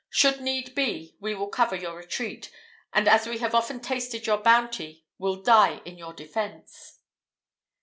[0.09, 2.51] Should need be, we will cover your retreat,
[2.91, 6.97] and as we have often tasted your bounty, will die in your defence."